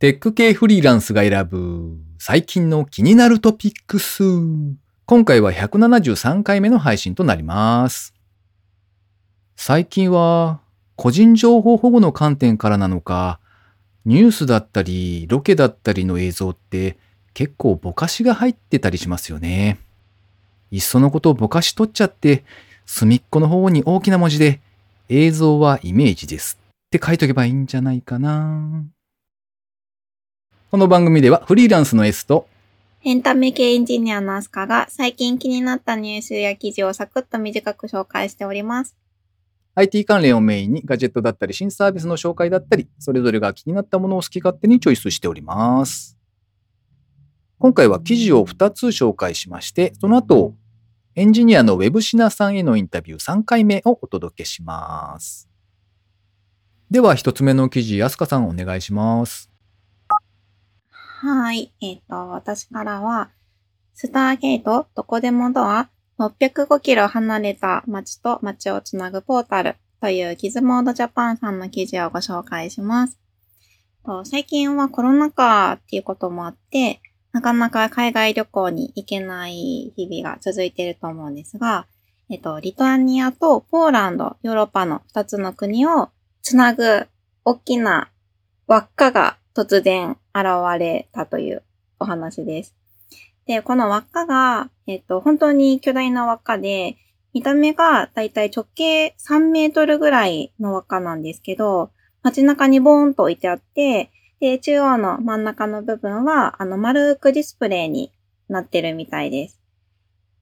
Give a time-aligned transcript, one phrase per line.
[0.00, 4.24] テック系フリーランスが選ぶ最近の気になるトピックス。
[5.04, 8.14] 今回は173回目の配信となります。
[9.56, 10.60] 最近は
[10.96, 13.40] 個人情報保護の観点からなのか、
[14.06, 16.96] ニュースだったりロケだったりの映像って
[17.34, 19.78] 結構ぼかしが入ってたりしますよね。
[20.70, 22.44] いっそのことをぼかし取っちゃって、
[22.86, 24.62] 隅っこの方に大きな文字で
[25.10, 28.82] 映像はイメージですって書いとけばいいんじゃないかな。
[30.70, 32.46] この番組ではフリーランスの S と
[33.02, 38.94] エンタメ系エンジニアのアスカが最近気になったニュースや記事をサクッと短く紹介しております。
[39.74, 46.16] IT 関連をメインにガジェットだったり新サービスの紹介だったり、それぞれが気になったものを好き勝手にチョイスしております。
[47.58, 50.54] 今回は記事を2つ紹介しまして、その後、
[51.16, 55.48] エンジニアのウェブシナさんへのインタビュー3回目をお届けします。
[56.92, 59.49] では1つ目の記事、アスカさんお願いします。
[61.22, 61.70] はい。
[61.82, 63.28] えっ、と、私からは、
[63.92, 73.20] スターゲートどこでもドア605キロ離れた街と街をつなぐポータルというギズモードジャパンさんの記事をご紹介します。
[74.24, 81.86] 最近はコロナ禍っていうこともあって、なかなか海外旅行に行けない日々が続いていると思うんですが、
[82.30, 86.08] えっと、リトアニアとポーランド、ヨーロッパの2つの国を
[86.40, 87.06] つなぐ
[87.44, 88.10] 大きな
[88.66, 90.46] 輪っかが突然現
[90.78, 91.62] れたという
[91.98, 92.74] お話です。
[93.46, 96.96] で、この輪っかが、えっと、本当に巨大な輪っかで、
[97.34, 101.90] 見た目がだいたい直径3メートルぐらいの輪っかなんですけど、
[102.22, 108.10] 街中にボーンと置いてあって、で、中央の真ん中の部分は、あの、丸くディスプレイに
[108.48, 109.60] なってるみたいです。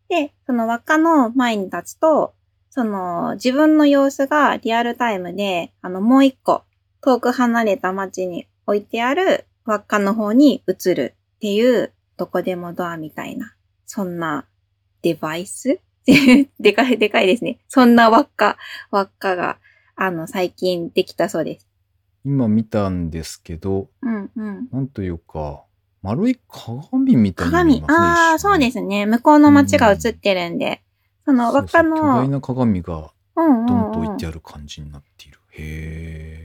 [0.09, 2.35] で、その輪っかの前に立つと、
[2.71, 6.63] その、自分の様子がリアルタイムで、あの、もう一個、
[7.01, 13.55] 遠く離れた街に置いてある輪っかの方に映るっていう、どこでもドアみたいな、
[13.87, 14.45] そんな
[15.01, 15.81] デバイス？
[16.61, 17.61] でかい、でかいですね。
[17.69, 18.59] そんな輪っか、
[18.91, 19.59] 輪っかが、
[19.97, 21.67] あの、最近できたそうです。
[22.27, 24.69] 今見たんですけど、うんうん。
[24.71, 25.65] なんというか、
[26.03, 27.83] 丸い鏡みたいなの鏡。
[27.89, 29.07] ああ、そうですね。
[29.07, 30.83] 向こうの街が映ってるんで、
[31.25, 35.39] その輪っかそうそう巨の、大な鏡がうんドンうんうんと置いてある感じになっている。
[35.53, 36.38] へ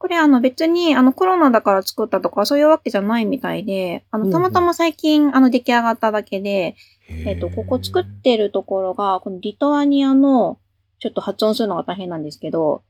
[0.00, 6.74] これあの別にあのコロナだから作ったとかそういうわけじゃないみたいで、あのたまたま最近あの出来上がっただけで、
[7.10, 7.24] え。
[7.26, 10.58] えっと、ここ作ってるところが、このリトアニアの、
[11.00, 12.82] ちょっと発音するのが大変なんですけど、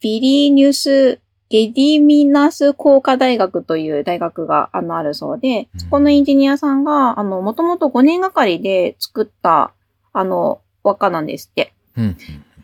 [0.00, 9.72] ビリニュス・ゲディミナス工科大学という大学があのあるそうでうん、そこのエンジニアさんが、あの、もともと5年がかりで作った、
[10.12, 11.72] あの、輪っかなんですって。
[11.96, 12.16] うんうん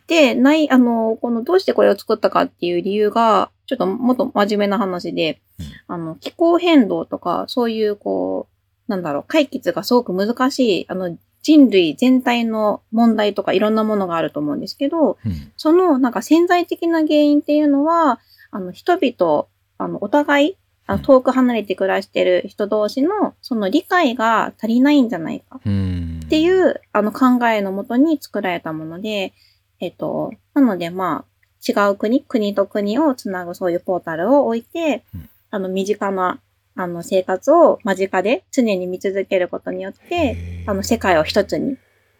[0.08, 5.66] で、ない、あの、このどうしてこれを作ったかっていう理由が、ちょっともっと真面目な話で、うん。
[5.94, 8.48] あの、気候変動とか、そういう、こ
[8.88, 15.52] う、なんだろう、解決がすごく難しい、あの、人類全体の問題とかいろんなものがあると思うんですけど、うん。
[15.56, 19.46] その、なんか潜在的な原因っていうのは、あの、人々、
[19.78, 20.56] あの、お互い、
[20.86, 21.04] あのうん。
[21.04, 26.20] 遠く離れて暮らしてる人同士の、その理解が足りないんじゃないかうん。
[26.26, 29.32] っていう、あの考えのもとに作られたもので、
[29.80, 31.31] えっと、なのでまあ、
[31.66, 35.28] 違う国、国と国をつなぐそういうポータルを置いて、うん。
[35.50, 36.40] あの、身近な、
[36.74, 41.76] あの、生活を間近で常に見続けることによって、あの、世界を一つに、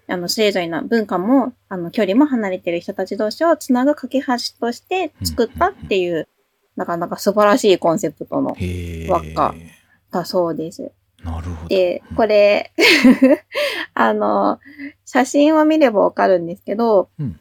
[0.07, 4.27] あの、それぞれの文化も、あの、距離も離れてる人たち同士をつなぐ架け橋
[4.61, 6.29] として作ったっていう、
[6.77, 8.57] なかなか素晴らしいコンセプトの、
[9.09, 9.55] 輪っか
[10.11, 10.93] だそうです。
[11.25, 11.69] なるほど。
[11.69, 12.73] で、これ、
[13.95, 14.61] あの、
[15.05, 17.41] 写真を見ればわかるんですけど、うん。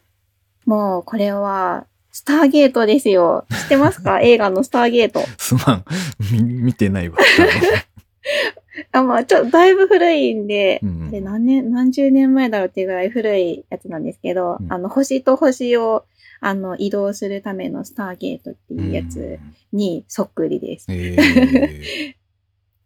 [0.66, 3.46] もうこれは、スターゲートですよ。
[3.50, 4.20] 知ってますか？
[4.24, 5.22] 映画のスターゲート。
[5.38, 5.86] すまん。
[6.34, 7.18] み見てないわ。
[8.94, 16.06] あ、まあ、ちょっとだいぶ古いんで、うんあれ何年、何十年前だろうっていうぐらい古いやつなんですけど、うんあの、星と星を、
[16.40, 19.40] あの、移動するためのスターゲートっていうやつ
[19.74, 20.86] にそっくりです。
[20.90, 20.96] うん。
[20.96, 21.00] へ
[22.16, 22.16] ー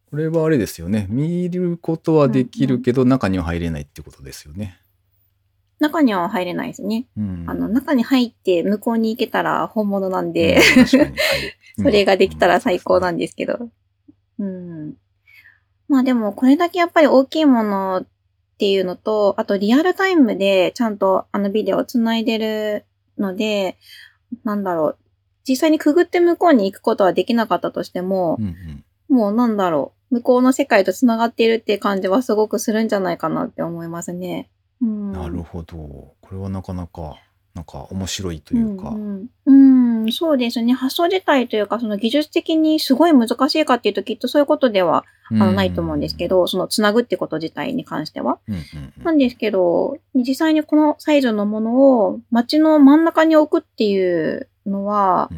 [0.09, 1.07] これはあれですよね。
[1.09, 4.77] 見ることはできるけど、中には入れないってことですよね。
[5.80, 7.06] 中には入れないですね。
[7.18, 7.45] うん。
[7.48, 10.60] あの、中に入って向こうに行けたら本物なんで、
[11.77, 13.69] それができたら最高なんですけど。
[14.39, 14.95] うん。
[15.88, 18.07] まあでも、これだけやっぱり大きいものっ
[18.57, 22.86] ていうのと、あとリアルタイムでちゃんとあのビデオを繋いでる
[23.18, 23.77] ので、
[24.44, 24.98] なんだろう。
[25.48, 30.16] 実際にくぐって向こうに行くことはできなかったとしてもう、んうんもうなんだろう。
[30.16, 34.50] 向こうの世界と繋がっているっていう感じはすごくするんじゃないかなって思いますね。
[34.81, 35.12] うん。
[35.12, 35.75] なるほど。
[35.77, 37.18] これはなかなか、
[37.54, 38.89] なんか面白いというか。
[38.89, 40.74] うんうん、うんん、そうですね。
[40.74, 46.36] 発想自体というか、その技術的にすごい難しいかっていうと、きっとそういうことではあのないと思うんですけど。
[46.36, 48.39] ど、そのつなぐってこと自体に関しては。
[48.48, 48.62] うんうん
[48.98, 55.30] うんなんですけど、実際にこのサイズのものを街の真ん中に置くっていうのは、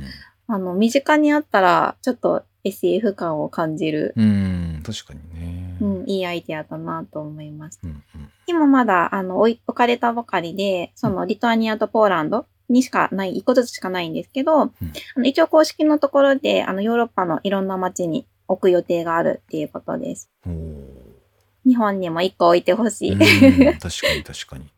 [0.47, 4.25] あの、身近にあったら、ちょっと SF 感を感じる、うん。
[4.25, 5.66] うん、確かにね。
[5.81, 7.79] うん、いいアイデアだなと思います。
[7.83, 14.71] うんうん今まだ、あの、置かれたばかりで、その、リトアニアとポーランドにしかない、一個ずつしかないんですけど、あ
[15.17, 20.29] の一応公式のところで、あの、ヨーロッパのいろんな街に置く予定があるっていうことです。
[21.65, 23.11] 日本にも一個置いてほしい。
[23.11, 24.71] うん確かに確かに。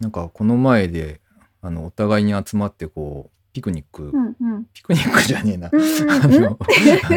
[0.00, 1.20] なんかこの前で、
[1.60, 4.66] あの、お互いに集まってこう、ピクニック、うんうん。
[4.72, 5.68] ピクニックじゃねえな。
[5.70, 6.58] うんうんあうんの、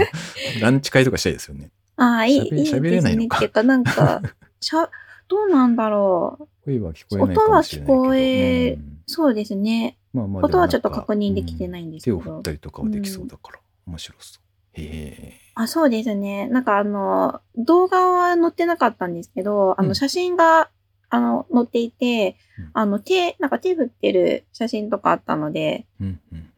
[0.60, 1.72] ランチ会とかしたいですよね。
[1.98, 3.26] ああ、いい、喋いいですね。
[3.26, 4.22] っていうか、なんか、
[4.60, 4.90] しゃ、
[5.28, 6.48] どうなんだろう。
[6.66, 7.38] 声は聞こえない。
[7.38, 9.98] 音は聞こえうんそうですね。
[10.14, 12.18] まあまあ音はちょっと確認できてないんですけど。
[12.18, 14.82] 手を振ったりとかはできそうだから、面白そう。
[14.82, 15.34] へえ。
[15.54, 16.48] あ、そうですね。
[16.48, 20.70] なんかあの、動画は載ってなかったんですけど、あうんの、写真が、
[21.10, 26.50] あの、載っていてうん、あの、手、なんか手振ってる写真とかあったので、うんうん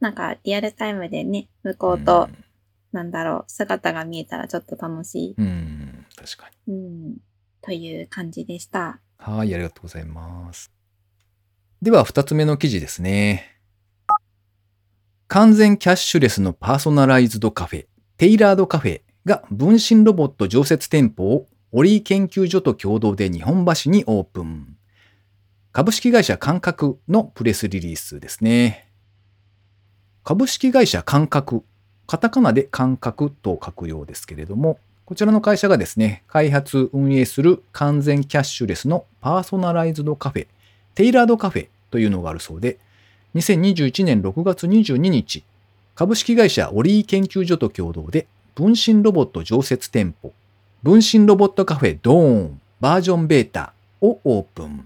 [0.00, 1.94] なんかリアルタイムでね、向こう。
[1.96, 2.30] うんと、
[2.92, 5.46] なんだろう、姿が見えたらちょっと楽しい、うん。
[5.46, 6.74] うん、確かに。
[6.74, 6.76] う
[7.12, 7.16] ん、
[7.62, 9.00] という感じでした。
[9.18, 10.72] はい、ありがとうございます。
[11.82, 13.60] では、二つ目の記事ですね。
[15.28, 24.76] 完全キャッシュレスのパーソナライズドカフェ、テイラードカフェが分身ロボット常設店舗をオリー研究所と共同で日本橋にオープン。
[25.72, 28.90] 株式会社感覚のプレスリリースですね。
[30.24, 31.64] 株式会社感覚、
[32.10, 40.48] カタカナで感覚と書くようですけれども、こちらの会社がですね、開発、運営する完全キャッシュレスのパーソナライズドカフェ、
[40.96, 42.78] テイラードカフェというのがあるそうで、
[43.36, 45.44] 2021年6月22日、
[45.94, 48.26] 株式会社オリー研究所と共同で、
[48.56, 50.32] 分身ロボット常設店舗、
[50.82, 54.84] 分身ロボットカフェドーンバージョンベータをオープン。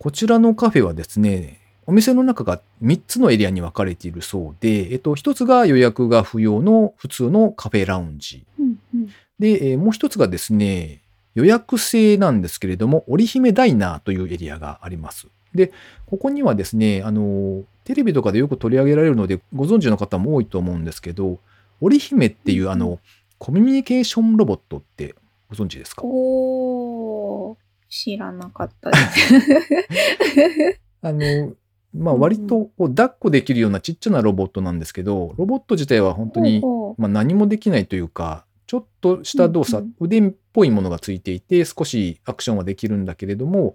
[0.00, 1.60] こちらのカフェはですね、
[1.90, 8.46] お店の中が3つのエリアに分かれているそうで、えっと、1つが予約が不要の普通のカフェラウンジ。
[8.58, 9.08] うんうん
[9.40, 11.00] で、えーもう一つがですね、
[11.34, 15.28] 予約制なんですけれども、織姫ダイナーというエリアがあります。
[15.54, 15.72] で、
[16.06, 21.38] ここにはですね、あの、テレビとかでよく取り上げられるので、ご存知の方も多いと思うんですけど、
[21.80, 23.00] 織姫っていうあの、
[23.38, 25.14] コミュニケーションロボットって
[25.48, 26.02] ご存知ですか？
[26.04, 27.56] おー、
[27.88, 30.80] 知らなかったです。
[31.02, 31.54] あの、
[31.94, 36.62] まあ割とこう抱っこできるようなちっちゃなロボットなんですけど、ロボット自体は本当に
[36.98, 43.74] まあ、何もできないというか、ちょっとした動作、うん腕っぽいものがついていて、少しアクションはできるんだけれども、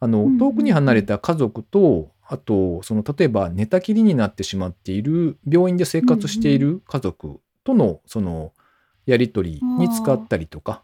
[0.00, 8.52] あの遠くに離れた家族と、あと、その例えば寝たきりになってしまっている、病院で生活している家族とのその
[9.06, 10.82] やり取りに使ったりとか、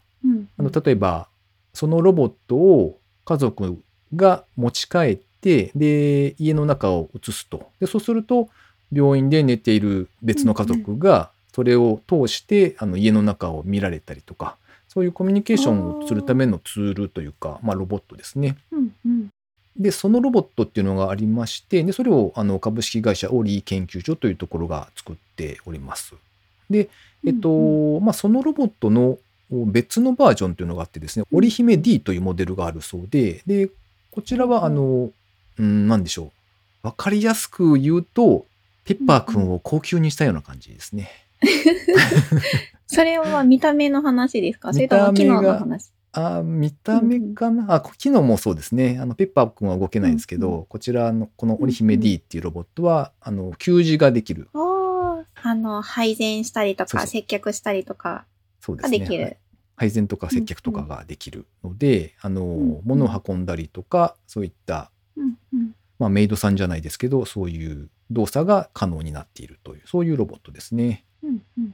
[0.57, 1.27] あの例えば
[1.73, 3.77] そのロボットを家族
[4.15, 7.69] が持ち帰ってで家の中を映すと。
[7.79, 8.49] でそうすると
[8.91, 14.55] 病院で寝ている別の家族がそれを通してあの家の中を見られたりとか
[14.87, 18.57] そういうコミュニケーションをするためのツールというか、まあ、ロボットですね。
[18.71, 19.29] うんうん。
[19.75, 26.13] でそのロボットっていうのがありましてでそれをあの株式会社オーリー研究所というところが作っております。
[26.69, 26.89] で
[27.25, 29.17] えっと、うんまあ、そのロボットの
[29.49, 33.69] 別のバージョンというのがあってですね、うん織姫 D というモデルがあるそうで、で、
[34.11, 35.11] こちらは、あの、
[35.57, 36.31] うん、なんでしょ
[36.83, 36.87] う。
[36.87, 38.45] わかりやすく言うと、
[38.85, 41.09] ペッパーくんを高級にしたような感じですね。
[42.87, 44.71] それは見た目の話ですか？
[44.73, 45.91] それとも機能の話？
[46.15, 48.99] あ見た目かな、あ、機能もそうですね。
[49.01, 54.47] あの、ペッパーくんは動けないんですけど、うんこちらの、この織姫 D っていうロボットは、あの、給仕ができる。
[54.53, 58.25] あの、配膳したりとか、接客したりとか
[58.61, 58.99] そうですね。
[58.99, 59.23] ができる。
[59.23, 59.37] はい
[59.75, 71.05] 配膳とか接客とかができるので、あの、ん物を運んだりとか、そういったうんうんまあ、メイドさんじゃないですけど、そういう動作が可能になっているという、そういうロボットですね。
[71.23, 71.73] うんうん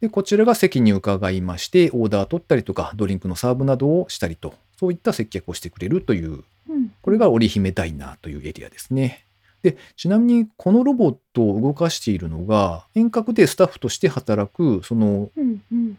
[0.00, 9.24] で、こちらが席に伺いまして、オーダー取ったりとか、ドリンクのサーブなどをしたりと、そういった接客をしてくれるという、うんこれが織姫ダイナーというエリアですね。
[9.62, 15.30] で、ちなみにこのロボットを動かしているのが、遠隔でスタッフとして働く、その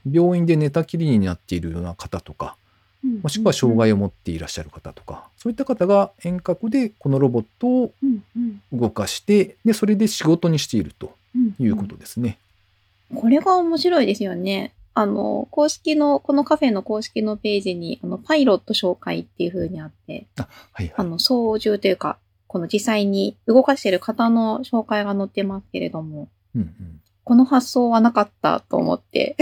[0.09, 2.66] 病院で寝たきりになっているような方とか、うん
[3.03, 12.37] もしくは障害を持っていらっしゃる方とか、そういった方が遠隔でこのロボットをうんうん動かして、で、それで仕事にしているとうんいうことですね。
[13.15, 14.73] これが面白いですよね。
[14.93, 20.93] あの、公式の、このカフェの公式のページに、あの、パイロット紹介っていう風にあって、はいはい。
[20.97, 29.35] あの、操縦というか、この実際に動かしている方の紹介が載ってますけれども、うんこの発想はなかったと思って、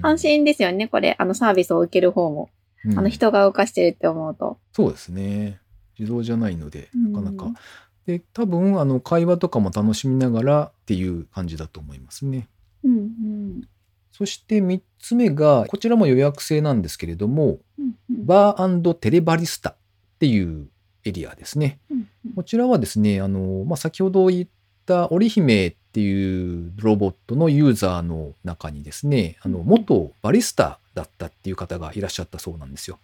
[0.00, 1.16] 安心ですよね、これ。
[1.18, 2.50] あのサービスを受ける方も。
[2.84, 4.58] うんあの人が動かしてるって思うと。
[4.72, 5.58] そうですね。
[5.98, 7.60] 自動じゃないので、うんなかなか。
[8.06, 12.48] で、多分、あの、会話とかも楽しみながらっていう感じだと思いますね。
[12.84, 13.68] うんうん。
[14.12, 19.76] そして3つ目が、こちらも予約制なんですけれども、うんうんバーテレバリスタっ
[20.20, 20.68] ていう
[21.04, 21.80] エリアですね。
[21.90, 24.48] うんうんこちらはですね、あの、まあ、先ほど言っ
[24.86, 32.98] た織姫っていうロボットのユーザーの中にですね、あの、元バリスタだったっていう方がいらっしゃったそうなんですよ。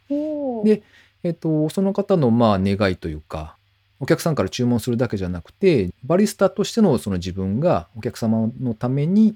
[0.64, 0.82] で
[1.24, 3.56] えっと、その方のまあ願いというか、
[3.98, 9.34] お客さんから注文するだけじゃなくて、バリスタとしてのその自分がお客様のために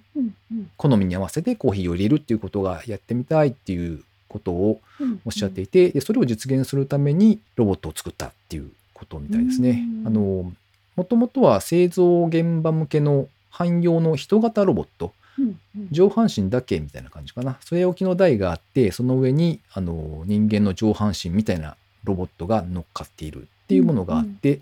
[0.76, 9.83] 好みに合わせてコーヒーを入れるっていうことがやってみたいっていうことをうんおっしゃっていて、でそれを実現するためにロボットを作ったっていうことみたいですね。
[10.00, 10.05] う。
[10.05, 10.07] ん。
[10.07, 10.52] あの、
[10.97, 13.28] もともとは製造現場向けの
[13.59, 17.59] 汎用の人型ロボット、うんうん上半身だけみたいな感じかな。
[17.65, 24.61] 据え置きの台があって、その上にあの人間の上半身みたいなロボットが乗っかっているっていうものがあって、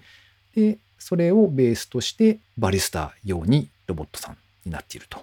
[0.55, 5.19] で、それをベースとしてバリスタ用にロボットさんになっていると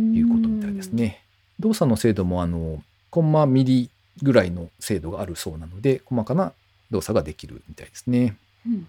[0.00, 0.92] いうことみたいです。
[0.92, 1.22] ね。
[1.58, 3.90] 動作の精度もあの、コンマミリ
[4.22, 6.52] ぐらいの精度があるそうなので、細かな
[6.90, 8.36] 動作ができるみたいですね。
[8.66, 8.86] うんうん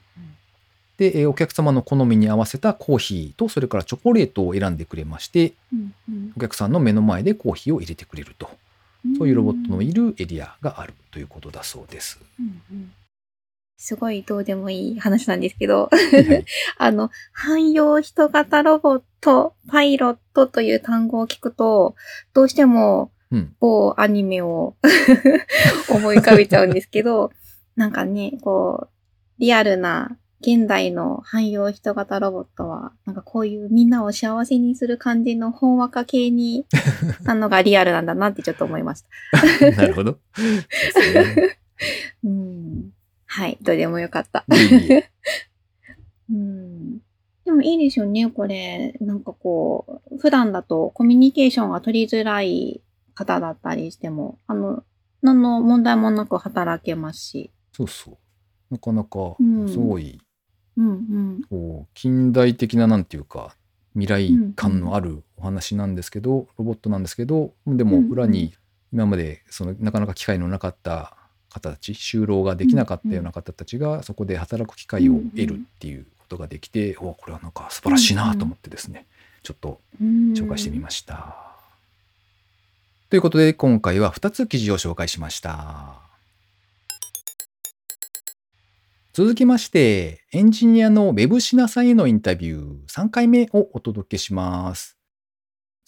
[1.01, 8.51] で、えーお客様の好みに合わせたコーヒーと、それからチョコレートを選んでくれまして、うんうんお客さんの目の前でコーヒーを入れてくれると。
[9.17, 12.19] そういうロボットのいるエリアがあるということだそうです。
[12.39, 12.91] うんうん
[13.83, 16.45] すごいどうでもいい話なんですけど、はい
[16.77, 21.95] あの、汎用人型ロボット、パイロットという単語を聞くと、
[22.35, 23.55] どうしてもうん。
[23.59, 24.75] 某アニメを
[25.89, 27.31] 思い浮かべちゃうんですけど、
[27.75, 28.89] なんかね、こう、
[29.39, 36.65] リアルな現代の汎用人型ロボットは、なんかこういうみんなを幸せにする感じのほんわか系に、
[37.23, 39.71] なのがリアルなんだなってちょっと思いました。
[39.71, 40.11] なるほど。
[40.11, 41.57] ね
[42.23, 42.91] うん。
[43.25, 44.45] はい、どうでもよかった。
[46.29, 46.99] うん。
[47.45, 48.95] でもいいですよね、これ。
[48.99, 52.81] なんかこう、普段だとコミュニケーションが取りづらい
[53.13, 54.83] 方だったりしても、あの、
[55.21, 57.51] 何の問題もなく働けますし。
[57.73, 58.17] そうそう。
[58.71, 60.19] なかなかうん、すごい、
[60.81, 61.87] うんうん。
[61.93, 63.55] 近代的ななんていうか、
[63.93, 68.53] 未来感のあるお話なんですけど、ロボットなんですけど、でもうんうん裏に
[68.93, 71.15] 今までそのなかなか機会のなかった
[71.49, 79.05] 方たち、就労ができなかったような方たちがそこで働く機会を得るっていうことができて、おこれはなんか素晴らしいなと思ってですね、
[79.43, 81.35] ちょっとうん紹介してみました。
[83.09, 86.10] ということで今回は2つ記事を紹介しました。
[89.13, 94.97] 続きまして、エンジニアの Web シナさんへのインタビュー3回目をお届けします。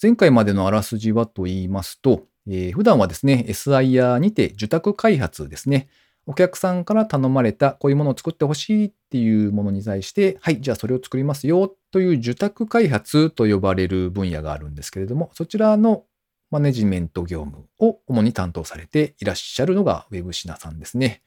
[0.02, 5.88] 前回までのあらすじはと言いますと、えー普段はですね、SIR にて受託開発ですね。
[6.26, 16.04] お客さんから頼まれたこういうものを作ってほしいっていうものに対して、はい、じゃあそれを作りますよという受託開発と呼ばれる分野があるんですけれども、そちらの
[16.50, 21.22] マネジメント業務を主に担当されていらっしゃるのが Web シナさんですね。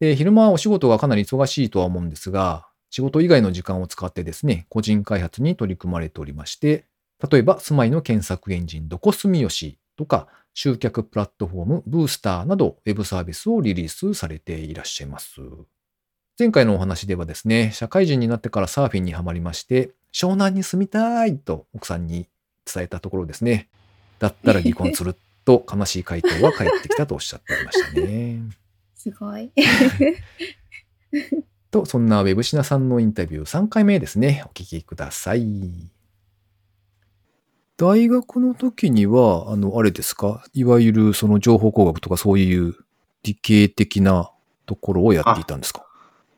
[0.00, 6.86] で昼間はお仕事がかなり忙しいとは思うんですが、仕事以外の時間を使ってですね、個人開発に取り組まれておりまして、
[7.30, 15.40] 例えば住まいの検索エンジンどこ住吉とか、集客プラットフォームブースターなどウェブサービスをリリースされていらっしゃいます。
[16.38, 22.26] 前回のお話ではですね、社会人になってからサーフィンにはまりまして、湘南に住みたいと奥さんに
[22.64, 23.68] 伝えたところですね、
[24.18, 25.14] だったら離婚する
[25.44, 28.59] と悲しい回答が返ってきたとおっしゃっておりましたね。
[29.00, 29.50] すごい。
[31.70, 34.44] と、そんなウェブシナさんのインタビュー3回目ですね。
[34.46, 35.90] お聞きください。
[37.78, 40.44] 大学の時には、あの、あれですか？
[40.52, 42.76] いわゆるその情報工学とかそういう
[43.22, 44.30] 理系的な
[44.66, 45.86] ところをやっていたんですか？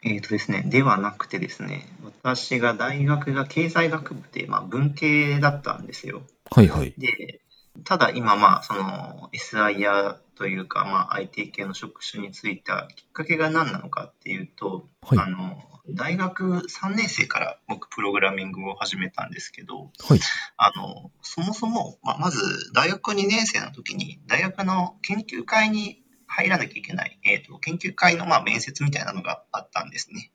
[0.05, 1.89] えーとですね、ではなくてですね、
[2.23, 6.23] 私が大学が経済学部で、まあ、文系だったんですよ。
[6.51, 6.95] はいはい。
[6.97, 7.41] で、
[7.85, 20.21] ただ今、まあ、その SIR というか、まあ、IT 系の職種に就いたきっかけが何なのかっていうと、はいあの大学3年生から僕、プログラミングを始めたんですけど、はい。
[20.57, 22.39] あのそもそも、まあ、まず
[22.73, 30.31] 大学2年生の時に大学の研究会に入らなきゃいけない、えー、と研究会のまあ面接みたいなのがあったんですね。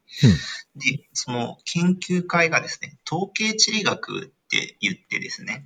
[0.75, 5.65] で、その研究会がですね、統計地理学って言ってですね、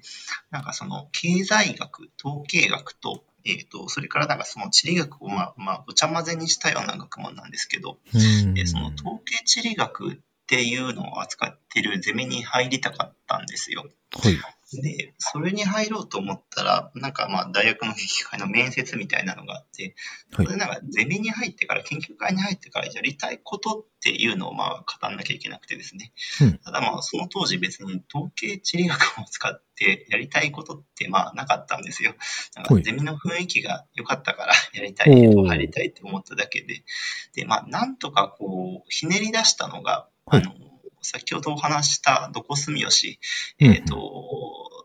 [0.49, 13.85] なんかその経済学、統計学と、えっ、と、それからなんかその地理学をまあ、まあ、ごちゃ混ぜにしたような学問なんですけど、うんでその統計地理学っていうのを扱ってるゼミに入りたかったんですよ。
[14.11, 14.35] はい。
[14.73, 19.95] で、それに入ろうと思ったら、なんかまあ大学の研究会の面接みたいなのがあって、
[20.31, 26.13] はいそれなんかゼミに入ってから、研究会に入ってからやりたいことっていうのをまあ語んなきゃいけなくてですね。
[26.41, 32.13] うんただまあその当時別に統計地理学を使ってやりたいことってまあなかったんですよ。
[32.55, 36.83] なんかはいゼミの雰囲気が良かったからやりたい入りたいって思っただけで。
[37.35, 40.53] で、まあなんとかこうひねり出したのが、はいあの、
[41.01, 43.19] 先ほどお話ししたどこ住吉、
[43.59, 43.95] うんうんえっ、と、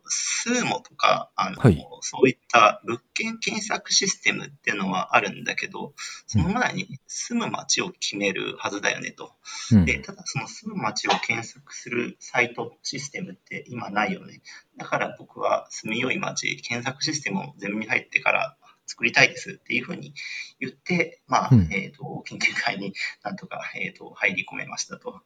[0.08, 5.94] スーモとか、あの、はいそういった物件検索システムっていうのはあるんだけど、
[6.26, 9.32] その前に住む街を決めるはずだよねと。
[9.72, 14.40] うんで、ただその住む街を検索するサイト、システムって今ないよね。
[14.76, 20.14] だから僕は住みよい街検索システムを全部に入ってから作りたいですっていうふうに
[20.60, 21.68] 言って、まあ、うん。
[21.72, 25.20] えっ、と、研究会になんとか、えっ、と、入り込めましたと。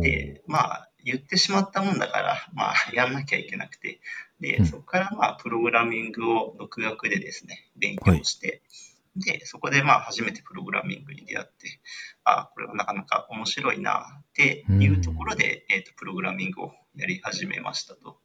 [0.00, 4.00] で、まあ、言ってしまったもんだから、まあ、やんなきゃいけなくて、
[4.40, 4.66] で、うん。
[4.66, 8.62] そこからまあ、プログラミングを独学でですね、勉強して、
[9.16, 11.80] で、そこでまあ、初めてプログラミングに出会って、
[12.24, 18.18] あこれはなかなか面白いなっていうところで、えっ、と、プログラミングをやり始めましたと。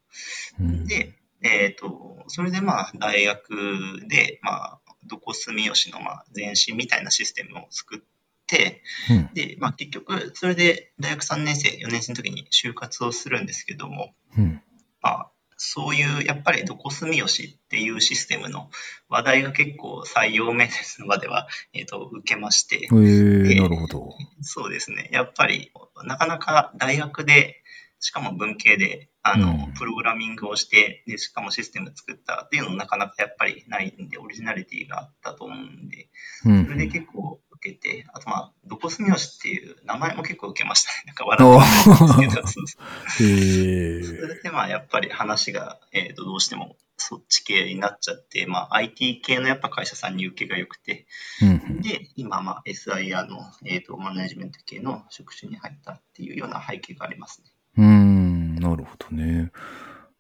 [0.60, 0.86] うん。
[0.86, 8.00] で、えっ、と、それでまあ、大学で、まあ、どこ住吉のまあ前身みたいなシステムを作っ
[8.48, 14.62] て、うんで、まあ結局、それで大学3年生、4年生の時に就活をするんですけども、うん
[15.02, 18.70] まあ、そういう、やっぱりどこ住吉っていうシステムの
[19.10, 24.14] 話題が結構採用面接の場では、えっ、と、受けましてえ、ー、なるほど。
[24.42, 25.10] そうですね。
[25.12, 25.72] やっぱり、
[26.04, 27.64] なかなか大学で、
[28.00, 29.74] しかも文系で、あの、うん。
[29.74, 36.10] プログラミングをして、で、しかもシステム作ったっていうのなかなかやっぱりないんで、オリジナリティがあったと思うんで、
[36.46, 41.04] うんそれで結構受けて、あとまあ、どこ住吉っていう名前も結構受けましたね。
[41.08, 42.78] なんか笑ってたんです
[43.18, 51.08] けど、それでまあ、やっぱり話が、えー、とどうしてもそっち系になっちゃって、まあ、IT 系のやっぱ会社さんに受けが良くて、
[51.42, 57.48] うんで、今、まあ、SIR の、えー、とマネジメント系の職種に入ったっていうような背景がありますね。
[57.78, 59.52] うーん、なるほどね。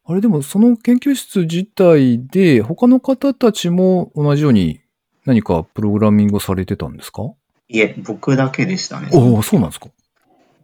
[0.05, 4.79] あれでもその研究室自体で他の方たちも同じように
[5.25, 7.23] 何かプログラミングをされてたんですか？
[7.67, 9.09] いえ、僕だけでしたね。
[9.11, 9.89] おお、そうなんですか。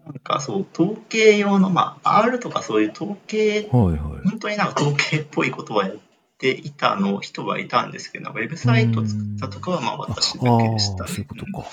[0.06, 3.98] なんかそう、統計用の、まあ、R とかそういう統計、はいはい。
[4.30, 5.98] 本当になんか統計っぽいことはやっ
[6.38, 11.10] ていたの人はいたんですけど、ウェブサイト作ったとかはまあ私だけでしたね。
[11.10, 11.68] そういうことか。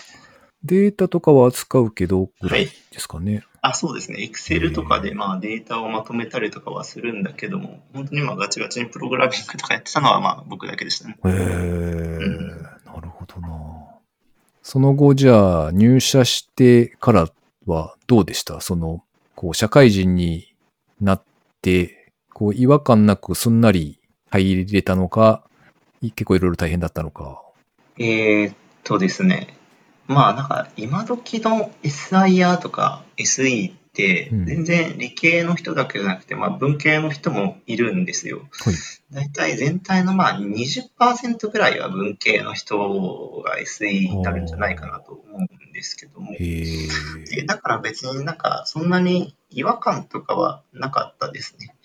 [0.64, 3.44] データとかは扱うけど、ぐらいですかね。
[3.62, 4.18] あ、そうですね。
[4.20, 11.18] Excel とかでまあデータをまとめたりとかはするんだけども、本当にまあガチガチにプログラミングとかやってたのはまあ僕だけでしたね。
[11.24, 11.32] へえ、
[12.86, 13.48] なるほどな。
[14.62, 17.28] その後、じゃあ、入社してから
[17.66, 18.60] はどうでした？
[18.60, 19.02] その、
[19.34, 20.54] こう、社会人に
[21.00, 21.22] なっ
[21.62, 23.98] て、こう、違和感なくすんなり
[24.30, 25.42] 入れたのか、
[26.02, 27.42] い結構いろいろ大変だったのか。
[27.98, 29.56] えーっとですね。
[30.10, 38.40] まあなんか今時の SIR とか SE ってうん全然理系の人だけじゃなくて、まあ文系の人もいるんですよ。
[38.64, 38.74] はい。
[39.12, 46.32] 大体全体のまあ20%ぐらいは文系の人が SE になるんじゃないかなと思うんですけども。
[46.32, 46.88] で
[47.46, 51.76] だから別になんかそんなに違和感とかはなかったですね。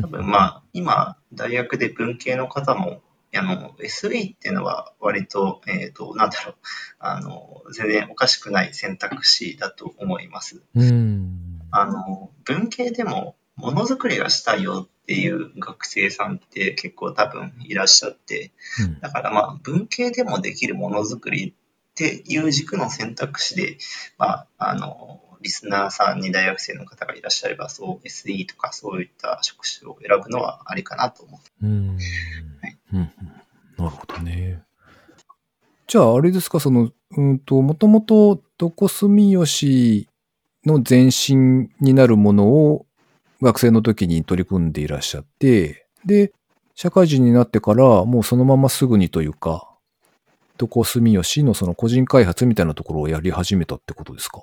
[0.00, 3.02] 多分まあ今大学で文系の方も
[3.34, 6.54] あの SE っていうのは割と、えっ、と、なんだろう、
[6.98, 10.62] あの、全然おかしくない選択肢だと思います。
[10.74, 11.60] うん。
[11.70, 23.78] あの、文系でもものづくりがしたいよっていう学生さんって結構多分いらっしゃって、うんだからまあ文系でもできるものづくりっていう軸の選択肢で、
[24.16, 31.66] まあ、あの、リスナーさんに大学生の方がいらっしゃれば、そう SE とかそういった職種を選ぶのはありかなと思う。
[31.66, 31.88] うん
[32.62, 33.10] はいうん
[33.78, 34.62] なるほどね。
[35.88, 40.08] じゃあ、あれですか、その、うんと、もともと、どこ住吉
[40.64, 42.86] の前身になるものを
[43.40, 46.32] 学生の時に取り組んでいらっしゃって、で、
[46.74, 49.68] 社会人になってから、もうそのまますぐにというか、
[50.58, 54.42] どこ住吉のその個人開発みたいなところをやり始めたってことですか？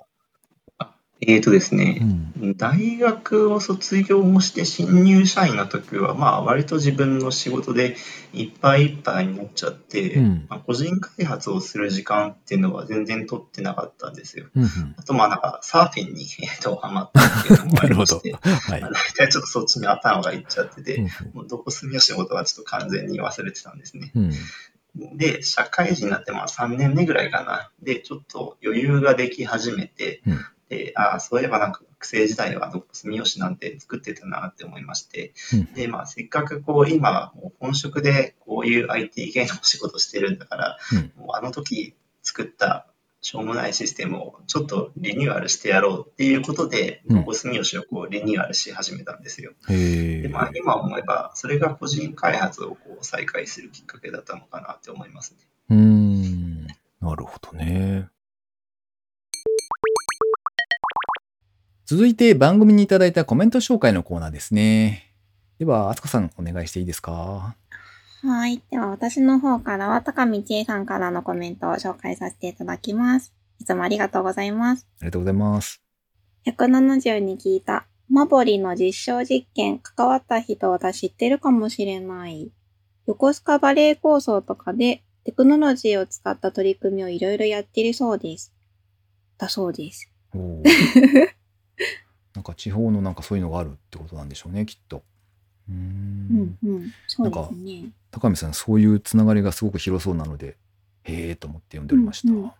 [1.22, 2.56] えーとですうね、ん。
[2.56, 7.96] 大学を卒業もして新入社員の時は、まあ割と自分の仕事で
[8.32, 10.46] いっぱいいっぱいになっちゃって、うん。
[10.48, 14.46] まあ、個人開発をする時間っていうのは全然取ってなかったんですよ。
[14.54, 14.64] うん。
[14.96, 18.32] あとまあなんかサーフィンに、 えーと、ハマったっていうのもありまして、。
[18.40, 18.90] はい まあ。
[18.90, 24.10] 大体ちょっとそっちに頭がいっちゃってて、うんもうどこ住吉のことはちょっと完全に忘れてたんですね。
[24.14, 25.16] うん。
[25.18, 27.70] で、社会人になってまあ3年目ぐらいかな。
[27.82, 42.86] で、ちょっと余裕ができ始めて、うんで、ああ、そういえばなんか学生時代はどこ住吉なんて作ってたなって思いまして、うんで、まあせっかくこう今、本職でこういう IT 系のお仕事してるんだから、うんもうあの時作った
[43.20, 49.52] しょうもないシステムをちょっとリニューアルしてやろうっていうことで、うんここ住吉をこうリニューアルし始めたんですよ。
[49.68, 55.38] でまあ、今思えば、それが個人開発をこう再開するきっかけだったのかなって思いますね。
[55.70, 56.66] うーん。
[57.00, 58.08] なるほどね。
[61.90, 65.12] 続いて番組にいただいたコメント紹介のコーナーですね。
[65.58, 67.56] では、あつこさんお願いしていいですか？
[68.22, 68.62] はい。
[68.70, 73.34] では私の方からは高道恵さんからのコメントを紹介させていただきます。
[73.58, 74.86] いつもありがとうございます。
[75.00, 75.82] ありがとうございます。
[76.46, 77.86] 170に聞いた。
[78.08, 82.52] マボリの実証実験、関わった人私知ってるかもしれない。
[83.08, 88.54] 横須賀バレエ構想とかでテクノロジーを使った取り組みをいろいろやってるそうです。
[89.38, 90.08] だそうです。
[92.34, 95.02] なんか地方のなんかそういうのがあるってことなんでしょうね、きっと。
[95.68, 96.92] うーんうんうん。
[97.06, 97.92] そうですね。
[98.10, 100.56] 高見さん、そういうつながりがすごく広そうなので、
[101.04, 102.32] へえと思って読んでおりました。
[102.32, 102.52] うんうん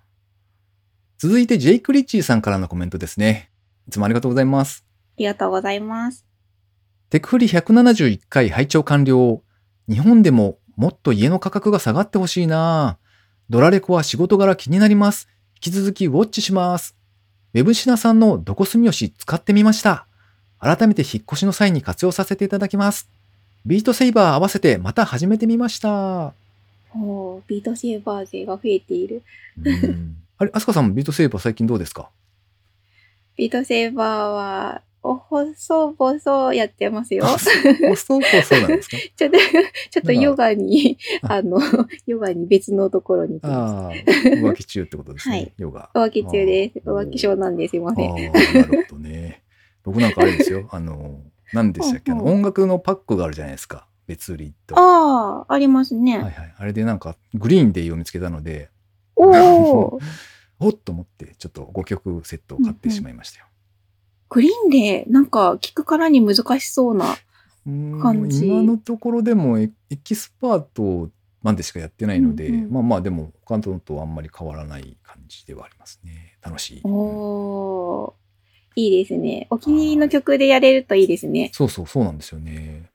[1.23, 3.51] 続いて、ジェイク・リッチーさんからのコメントですね。
[3.87, 4.87] いつもありがとうございます。
[4.89, 6.25] ありがとうございます。
[7.11, 9.43] テクフリ171回拝聴完了。
[9.87, 12.99] 日本でももっと家の価格が下がってほしいな
[13.51, 15.29] ドラレコは仕事柄気になります。
[15.57, 16.97] 引き続きウォッチします。
[17.55, 20.07] ウェブシナさんのどこ住吉使ってみました。
[20.61, 23.09] 改めて引っ越しの際に活用させていただきます。
[23.67, 26.33] ビートセイバー合わせてまた始めてみました。
[26.95, 29.23] おービートセーバー勢が増えている。
[29.63, 32.09] うんあれ、アスカさんもビートセイバー最近どうですか？
[33.37, 37.25] ビートセーバーは、お細々やってますよ。
[37.27, 38.97] あそうそうそうなんですか？
[39.17, 41.59] ちょっと、ちょっとヨガに、ああの、
[42.07, 45.35] ヨガに別のところに行きまああ、浮気中ってことですね。
[45.37, 45.91] はいヨガ。
[45.95, 45.99] す。
[45.99, 46.79] 浮気中です。
[46.87, 48.15] 浮気症なんですいません。
[48.33, 49.43] なるほどね。
[49.85, 50.69] 僕なんかあれですよ。
[50.71, 51.21] あの、
[51.55, 52.13] 何でしたっけ？
[52.13, 53.87] あの音楽のパックがあるじゃないですか。
[54.07, 54.79] 別売りと。
[54.79, 56.19] ああ、ありますね。
[56.19, 56.55] はいはい。
[56.59, 58.69] あれでなんか、グリーンデイを見つけたので、
[59.17, 59.99] おお、
[60.61, 63.47] おっと思って、ちょっと5曲セットを買ってしまいましたよ。
[64.31, 67.17] グリーンで、なんか聞くからに難しそうな。
[68.01, 71.11] 感じ今のところでもエエキスパート
[71.43, 76.39] までしかやってないので、うんうんまあまあでも他のとあんまり変わらない感じではありますね。
[76.43, 76.81] 楽しい。
[76.85, 78.15] おお、
[78.77, 79.47] いいですね。
[79.51, 81.51] お気に入りの曲でやれるといいですね。
[81.53, 82.91] そうそう、そうなんですよね。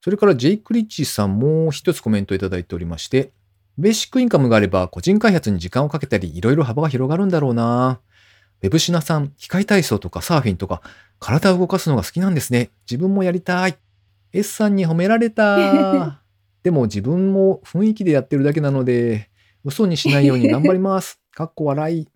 [0.00, 3.32] それからジェイク・リッチーさんも一つコメントいただいておりまして、
[3.76, 8.00] ベーシックインカムがあれば個人開発に時間をかけたり、いろいろ幅が広がるんだろうな。
[8.62, 10.82] ウェブシナさん、機械体操とかサーフィンとか、
[11.18, 12.70] 体を動かすのが好きなんですね。
[12.90, 13.78] 自分もやりたい。
[14.32, 16.22] S さんに褒められた。
[16.62, 19.30] でも自分も雰囲気でやってるだけなので、
[19.64, 21.20] 嘘にしないように頑張ります。
[21.32, 22.08] かっこ笑い。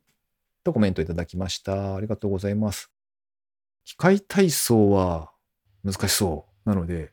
[0.65, 1.97] とコメントいただきました。
[1.97, 2.91] ありがとうございます。
[3.85, 5.33] 機械体操は
[5.85, 6.69] 難しそう。
[6.69, 7.11] なので、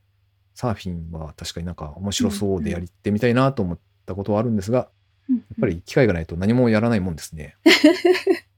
[0.53, 4.89] サーフィンは確かになんか面白そうでやってみたいなと思ったことはあるんですが、
[5.29, 7.55] ややっぱり機会がないと何もやらないもんですね。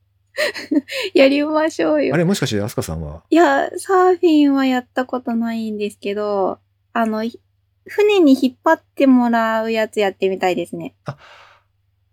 [1.14, 2.18] やりましょうよあ。
[2.18, 3.24] れもしかしてアスカさんは？
[3.30, 6.60] いや、サーフィンはやったことないんですけど、
[6.94, 7.40] あの、ひ
[7.86, 10.96] 船に引っ張ってもらうやつやってみたいですね。
[11.06, 11.18] は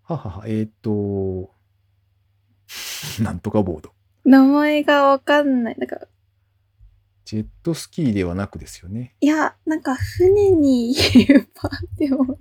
[0.03, 1.51] はは、えっ、と、
[3.21, 3.91] なんとかボード。
[4.25, 5.75] 名前がわかんない。
[5.77, 6.07] なんか、
[7.25, 9.15] ジェットスキーではなくですよね。
[9.21, 12.37] いや、なんか船に引っ張ってもらう。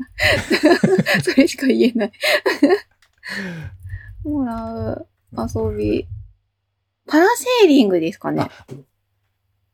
[1.23, 2.13] それしか言えない。
[4.25, 6.07] もらう遊び。
[7.07, 8.43] パラセーリングですかね？
[8.43, 8.51] あ。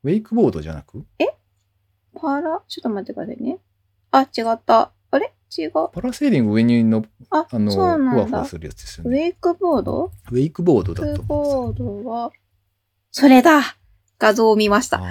[0.04, 1.04] ウェイクボードじゃなく？
[2.20, 3.58] パラ、ちょっと待ってくださいね。
[4.12, 4.92] あ、違った。
[5.10, 5.32] あれ？
[5.56, 5.72] 違う？
[5.72, 8.44] パラセーリング上にの、あ、あの、ふわふわ。
[8.44, 9.26] するやつですよウね。
[9.26, 10.12] ェイクボード？
[10.30, 12.30] ウェイクボードウェイクボードは、
[13.10, 13.62] それだ
[14.18, 14.88] 画像を見まし。
[14.88, 14.98] た。
[14.98, 15.04] あー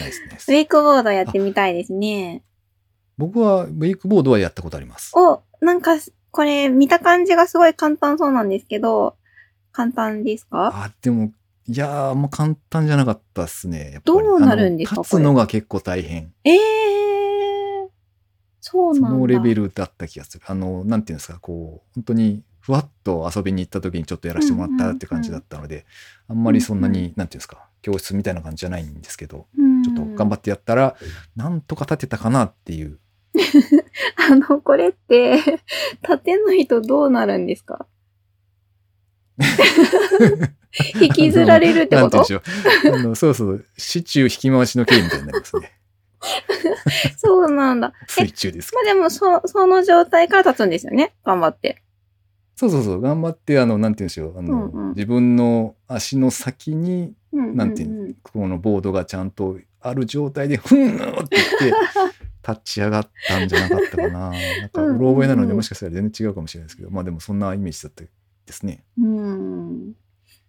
[0.00, 2.42] ナイスナイスウェイクボードやってみたいですね。
[3.18, 5.12] 僕はウェイクボードはやったことあります。
[5.16, 5.92] お、なんか、
[6.32, 9.16] これ見た感じがすごい簡単そうなんですけど、
[9.70, 10.72] 簡単ですか？
[10.74, 11.30] あ、でも、
[11.68, 14.00] いやー、あんま簡単じゃなかったっすね。
[14.04, 16.32] どうなるんですか立つのが結構大変。
[16.44, 17.88] ええー、
[18.60, 19.18] そうそなんだ。
[19.18, 20.44] のレベルだった気がする。
[20.46, 25.84] あの、なんていうんですか、こう、本当にふわっと遊びに行った時にちょっとやらせてもらったって感じだったので、
[26.28, 29.46] あんまりそんなに、なんていうんですか、教室みたいな感じじゃないんですけど、
[29.84, 30.96] ちょっと頑張ってやったら、
[31.36, 32.98] なんとか立てたかなっていう。
[34.30, 35.36] あの、これって、
[36.02, 37.86] 立てないとどうなるんですか？
[41.00, 42.24] 引きずられるってこと？
[43.14, 45.72] そうそう、シチュー引き回しの刑みたいになりますね。
[47.16, 47.92] そうなんだ。
[48.06, 51.14] 水中ですまあでも、そ、その状態から立つんですよね？
[51.24, 51.82] 頑張って。
[52.54, 54.38] そうそうそう、頑張って、あの、なんて言うんでしょう。
[54.38, 61.74] あの、うんうん自分の足の先に、うんうんうんなんていうこのボードがちゃんとある状態で、ふんーって言って、
[62.46, 64.30] 立ち上がったんじゃなかったかな。
[64.60, 68.84] なんか、うろ覚えなので、もしかしたら全然違うかもしれないですけど、まあでもそんなイメージだったですね。
[68.98, 69.94] うん。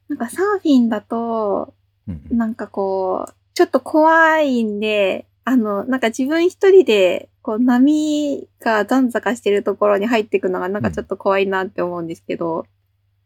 [0.09, 1.73] なんかサーフィンだと、
[2.07, 12.65] うんうんなんかこう、ちょっと怖いんで、あの、なんか自分一人で、こう波が残坂してるところに入っていくのがなんかちょっと怖いなって思うんですけど、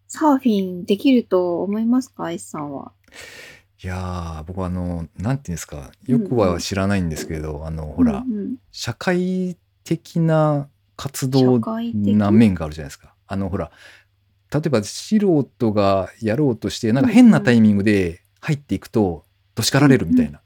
[0.08, 2.92] サーフィンできると思いますか ?S さんは。
[3.84, 13.14] いやー、僕はあの、なんていうんですか、よくは知らないんですけど、あの、ほら、うんうん社会的な活動な面があるじゃないですか。
[13.28, 13.72] あの、ほら、
[14.54, 20.42] 例えば素人がやろうとして、なんか変なタイミングで入っていくと、どしかられるみたいな、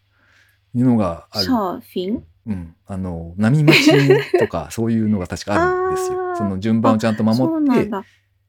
[0.75, 1.45] いうのがある。
[1.45, 2.23] サーフィン？
[2.47, 2.75] うん。
[2.85, 6.19] あの、波待ちとか、そういうのが確かあるんですあよ。
[6.33, 7.33] ーその順番をちゃんと守
[7.67, 7.89] って、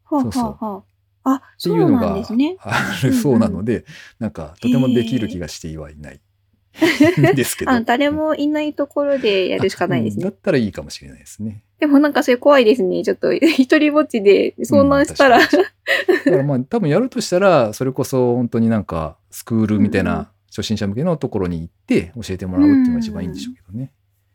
[0.08, 0.91] そうそう。
[1.24, 2.56] あ、てそいううのがなんですね。
[2.60, 3.84] あるそうなので、
[4.18, 6.20] なんか、とてもできる気がしてはいない。
[7.34, 7.80] ですけど。
[7.82, 10.34] 誰もいないところでやるしかないですねうんだ。
[10.34, 11.62] ったらいいかもしれないですね。
[11.78, 13.02] でもなんかそれ怖いですね。
[13.04, 15.56] ちょっと一人ぼっちで遭難したら、うん確
[16.24, 23.92] だからまあ多分やるとしたら、それこそ本当になんかスクールみたいうんうんな初心者向けのところに行って教えてもらうっていうのが一番いいんでしょうけどね。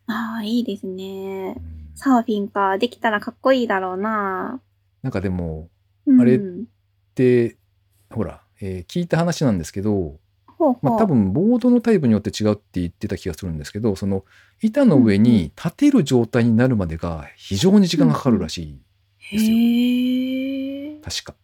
[0.08, 1.56] ああ、いいですね。
[1.58, 2.78] うんサーフィンか。
[2.78, 4.62] できたらかっこいいだろうな。
[5.02, 5.70] なんかでも、
[6.06, 6.40] うんあれ
[7.18, 7.58] で、
[8.12, 10.20] ほら、えー聞いた話なんですけど。
[10.82, 14.26] まあ多分ボードのタイプによって違うって言ってた気がするんですけど、その
[14.60, 18.80] 板の上に立てる状態になるまでが非常に時間がかかるらしい。
[19.32, 21.00] ですよへえ。
[21.02, 21.36] 確か。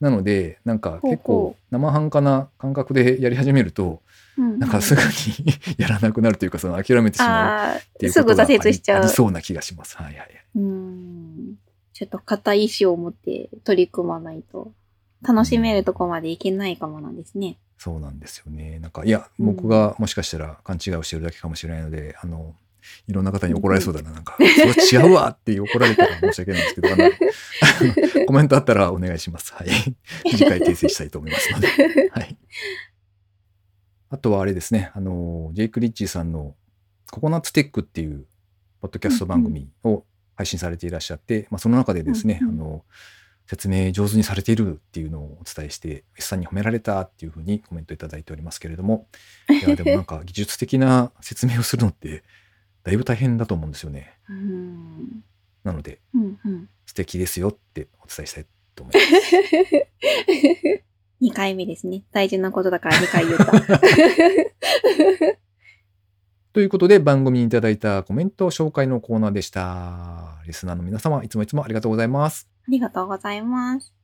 [0.00, 4.02] なので、なんか結構生半可な感覚でやり始めると、
[4.36, 9.08] うんなんかすぐにやらなくなるというか、その諦めてしまうあっていうあ、すぐことがあり挫折しちゃうあり。
[9.08, 9.96] そうな気がします。
[9.96, 10.28] はいはいはい。
[10.56, 11.54] うん。
[11.94, 14.72] ちょっと固い意志を持って取り組まないと、
[15.22, 17.58] 楽しめるとこまでいけないかもなんですね。
[17.78, 18.78] そうなんですよね。
[18.80, 22.54] なんか、いや、うん僕がもしかしたら勘違いをしてるだけかもしれないので、あの、
[23.06, 24.10] いろんな方に怒られそうだな。
[24.10, 29.52] なんか、 それ違うわって怒られたら申し訳ないんですけど、あの、 コメントあったらお願いします。
[29.54, 29.68] はい。
[30.30, 31.68] 次回訂正したいと思いますので。
[32.10, 32.36] はい。
[34.10, 36.54] あとはあれですね、あの、ジェイク・リッチーさんの
[37.10, 38.26] ココナッツテックっていう
[38.80, 40.04] ポッドキャスト番組を
[40.34, 42.84] 配信されていらっしゃって、まあ、その中でですね、あの、
[43.48, 49.08] 説明上手にされているっていうのをお伝えして、S さんに褒められたっていうふうにコメントいただいておりますけれども、
[49.48, 52.22] いや、でもなんか技術的な説明をするのって、
[52.84, 54.12] だいぶ大変だと思うんですよね。
[54.28, 55.24] うん。
[55.64, 56.68] なので、うんうん。
[56.84, 59.08] 素敵ですよってお伝えしたいと思います。
[61.22, 62.04] 2回目ですね。
[62.12, 63.46] 大事なことだから2回言った。
[66.52, 70.42] ということで、番組にいただいたコメント紹介のコーナーでした。
[70.46, 72.57] リスナーの皆様、いつもいつもありがとうございます。
[72.68, 73.94] ありがとうございます。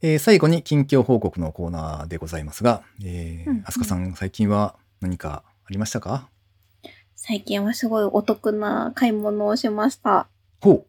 [0.00, 6.28] えー最後に近況報告のコーナーでございますが、えーうんうんアスカさん、最近は何かありましたか？
[7.16, 10.28] 最近はすごいお得な買い物をしました。
[10.60, 10.86] ほ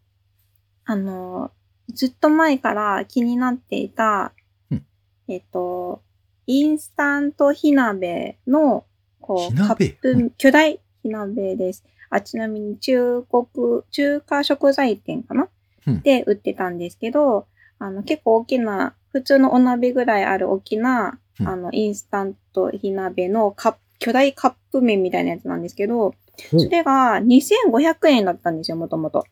[0.86, 1.50] あの、
[1.92, 4.34] ずっと前から気になっていた、
[4.70, 4.86] うん
[5.28, 6.04] えっと、
[6.46, 8.86] インスタント火鍋の、
[9.20, 9.68] こう、火鍋？
[9.68, 11.84] カップ、うん巨大火鍋です。
[12.14, 15.50] あ、ちなみに中国、中華食材店かな、
[15.88, 17.48] うんで売ってたんですけど、
[17.80, 26.14] あの、結構大きな、普通のお鍋ぐらいある大きな、うんあの、インスタント火鍋のカップ巨大カップ麺みたいなやつなんですけど、
[26.50, 29.26] それが2500円だったんですよ、もともと。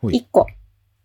[0.00, 0.46] ほい1個。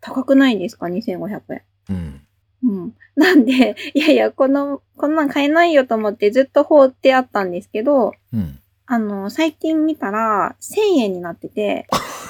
[0.01, 1.61] 高くないですか ?2500 円。
[1.89, 2.21] うん。
[2.63, 2.93] うん。
[3.15, 8.59] なんで、いやいや、この、こんなん買えないよと思ってずっと放ってあったんですけど、うん。
[8.91, 11.85] あの、最近見たら1000円になってて、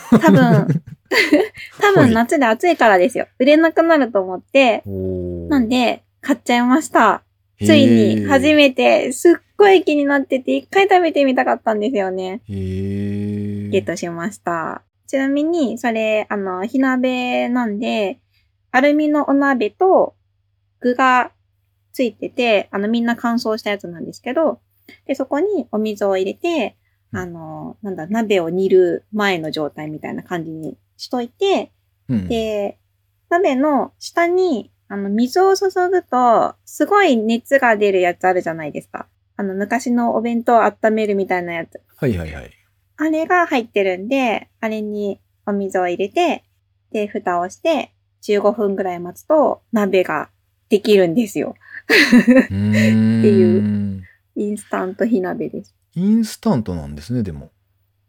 [0.10, 0.68] 多分、
[1.80, 3.28] 多分夏で暑いからですよ。
[3.40, 4.84] 売れなくなると思って、
[5.48, 7.24] なん、で、買っちゃいました。
[7.66, 12.42] ついに初めめて、すっごい気になってて、一回食べてみたかったんですよね。
[12.50, 14.82] ゲットしました。
[15.08, 18.20] ちなみに、それ、あの、火鍋なんで、
[18.72, 20.14] アルミのお鍋と
[20.82, 21.32] 具が
[21.94, 24.60] ついてて、あの、みんな乾燥したやつなんですけど、
[25.06, 26.78] で、そこにお水を入れて、
[27.12, 31.72] あの、なんだ、鍋を煮る前の状態みたいな感じにしといて、
[32.08, 32.28] うん。
[32.28, 32.78] で、
[33.30, 39.08] 鍋の下に、あの、水を注ぐと、すごい熱が出るやつあるじゃないですか。
[39.38, 41.82] あの、昔のお弁当を温めるみたいなやつ。
[41.98, 42.52] はいはいはい。
[42.98, 46.44] あれが入ってるんで、あれにお水を入れて、
[46.92, 50.30] で、蓋をして、15分ぐらい待つと、鍋が
[50.70, 51.56] できるんですよ。
[51.88, 54.04] っていう
[54.40, 55.76] インスタント火鍋です。
[55.96, 57.52] インスタントなんですね、でも。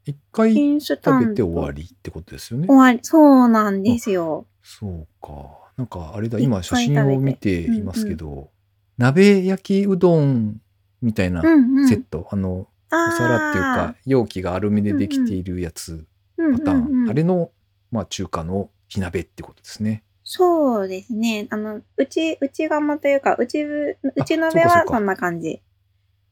[0.07, 1.25] 一回インスタント。
[1.25, 2.77] 食べて終わりってことですよね終。
[2.77, 3.01] わり。
[3.03, 4.47] そうなんですよ。
[4.63, 5.73] そうか。
[5.77, 8.51] なんかあれだ、今写真を見ていますけど、
[8.97, 10.61] 鍋焼きうどん
[11.03, 11.89] みたいなうんうん。
[11.89, 16.07] セット、あの、お皿っていうか、容器がアルミでできているやつ、
[16.39, 17.51] あー、パターン、あれの、
[17.91, 20.05] まあ中華の火鍋ってことですね。
[20.23, 21.49] そうですね。
[21.51, 25.61] あの、うち、内釜というか、うち、うち鍋そうかそうかはそんな感じ。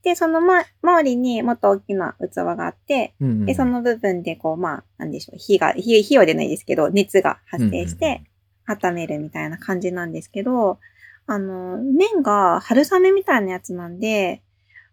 [0.02, 3.46] で、そのま、周りにもっと大きな器があって、うんうん。
[3.46, 8.22] で、その部分でこう、まあ、なんでしょう、火が、火、火は出ないですけど、熱が発生して、
[8.66, 10.78] 温めるみたいな感じなんですけど、
[11.26, 14.42] あの、麺が春雨みたいなやつなんで、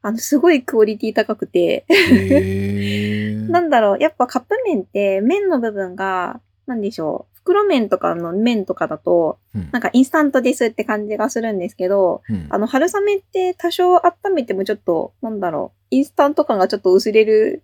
[0.01, 1.85] あの、すごいクオリティ高くて、
[3.49, 17.61] なんだろう、やっぱカップ麺って麺の部分が、なんでしょう、袋麺とかの麺とかだと、うんなんかインスタントですって感じがするんですけど、うんあの、春雨って多少温めてもちょっと、なんだろう、インスタント感がちょっと薄れる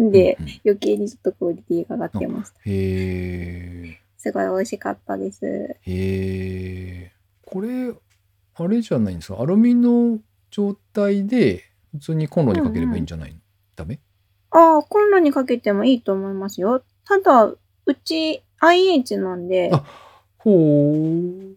[0.00, 2.60] んで、うんうん余計にちょっとクオリティが上がってました。
[2.66, 5.44] へすごい美味しかったです。
[5.44, 5.76] え。
[5.82, 7.12] へえ。
[7.44, 7.92] これ、
[8.54, 9.42] あれじゃないんですか？
[9.42, 10.20] アルミの
[10.52, 13.40] 状態で、普通にコンロにかければいいんじゃないの、
[13.74, 13.98] ダメ？
[14.50, 16.84] ああ、コンロにかけてもいいと思いますよ。
[17.04, 17.58] ただ、う
[18.04, 19.82] ち IH なんで、あ
[20.38, 21.56] ほう。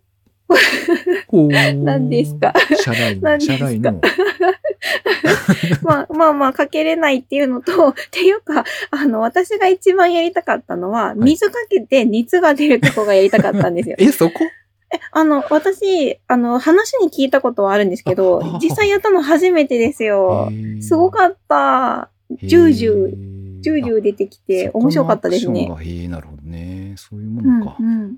[1.27, 1.47] ほう。
[1.49, 2.53] 何 ですか？
[2.77, 3.57] シャライの、何ですか？
[3.57, 4.01] シャライの。
[5.83, 13.95] まあまあまあかけれないっていうのと、 っていうか、あの、私が一番やりたかったのは、い水かけて熱が出るとこがやりたかったんですよ。
[13.99, 14.45] え、そこ？
[14.93, 20.49] え、あの、私、あの、話に聞いたことはあるんですけど実際やったの初めてですよ。
[20.81, 22.09] すごかった。
[22.43, 23.13] ジュージュー、
[23.61, 25.69] ジュージュー出てきて、面白かったですね。
[25.81, 26.95] へえ、なるほどね。
[26.97, 27.77] そういうもうんのか。
[27.79, 28.17] うん。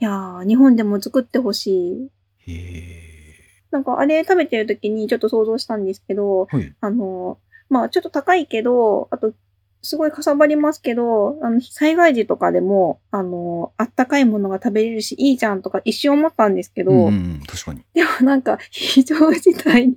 [0.00, 2.10] いやー、日本でも作ってほし
[2.46, 2.52] い。
[2.52, 3.00] へえ。
[3.70, 6.74] なんかあれ食べてる時にちょっと想像したんですけど、はい。
[6.80, 9.32] あの、まあちょっと高いけど、あと、
[9.82, 17.82] すごいかさばりますけど、あの、災害時とかでも、あの、あったかいものが食べれるし、いいじゃんとか一瞬思ったんですけど、うんうん、確かに。
[17.94, 19.94] でもなんか、非常事態に、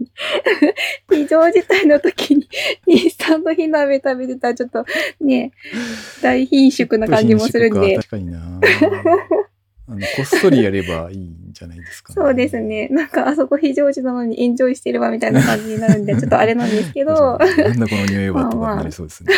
[1.12, 2.48] 非常事態の時に、
[2.88, 4.86] インスタント火鍋食べてたらちょっと
[5.20, 5.52] ね、
[6.22, 8.40] 大貧縮な感じもするんで、確かにな。
[9.86, 12.60] あの、こっそりやればいいんじゃないですか、そうです。
[12.60, 12.88] ね。
[12.88, 19.34] なんかあそこ非常時なのにエンジョイしてるわみたいな感じになるんで、ちょっとあれなんですけど、 なんだこの匂いはとまあまあかなりそうですね。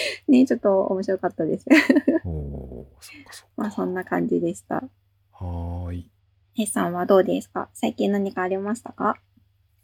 [0.28, 1.66] ね、ちょっと面白かったです。
[2.24, 3.52] おそっかそっか。
[3.56, 4.76] まあそんな感じでした。
[5.32, 6.10] はーい。
[6.54, 7.68] ヘさんはどうですか？
[7.74, 9.16] 最近何かありましたか？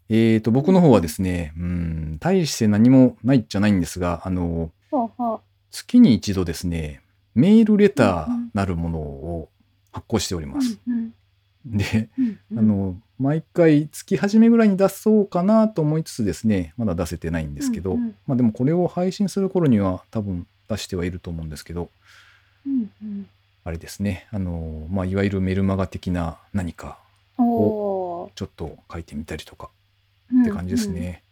[0.08, 5.40] えーと、僕の方はですね、うん、大して何もないっちゃないんですが、あの、ほうほう。
[5.70, 7.02] 月に一度ですね、
[7.34, 9.48] メールレターなるものを
[9.90, 10.78] 発行しております。
[10.86, 11.14] うん
[11.66, 12.58] で、うんうん。
[12.58, 18.14] あの、毎回月初めぐらいに出そうかなと思いつつですね、まだ出せてないんですけど、うんうん。
[18.26, 21.90] まあでもこれを配信する頃には多分出してはいると思うんですけど、
[22.66, 23.26] うんうん。
[23.64, 26.98] あれですね、あの、まあいわゆるメルマガ的な何か
[27.38, 28.30] おー。
[28.34, 30.88] ちょっと書いてみたりとかっって感じです。
[30.88, 31.22] ね。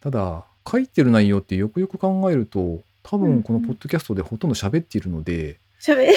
[0.00, 6.12] ただ、書いてる内容ってよくよく考えると、多分このポッドキャストでほとんど喋っているので、しゃべ、う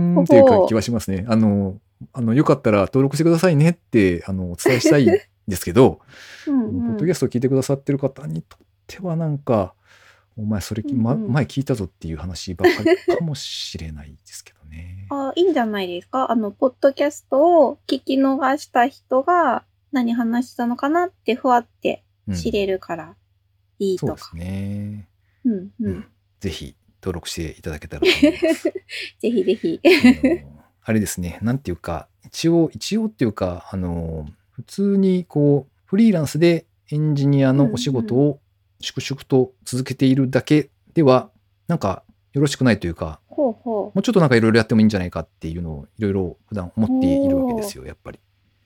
[0.00, 1.24] ん、 うんっていうか気はしますね。
[1.28, 1.78] あの、
[2.12, 5.06] あの、よかったら登録してくださいねって、あの、お伝えしたいん
[5.48, 6.00] ですけど、
[6.46, 9.74] ポッドうんキャストを聞いてくださってる方にとってはなんか、
[10.36, 15.06] お前それ、まうんうん前聞いたぞっていう話ばっかりかもしれないですけどね。
[15.10, 16.30] あ、いいんじゃないですか？
[16.32, 23.14] あの、ポッドキャストを聞き逃した人が何話したのかなってふわってうん知れるから
[23.78, 24.16] いいとか。
[24.16, 25.08] そうですね。
[25.44, 26.06] うんううんん。
[26.40, 28.64] ぜひ登録していただけたらと思います。
[29.20, 29.80] ぜひぜひ。
[30.84, 38.40] あれですね、なんていうか、一応、一応っていうか、あの、普通にこう、フリーランスでエンジニアのお仕事を
[38.80, 41.30] 粛々と続けているだけでは、
[41.68, 48.18] なんか、よろしくないというか、ほうほもうちょっとなんかいろいろやってもいいんじゃないかっていうのをいろいろ普段思っているわけですよ、やっぱり。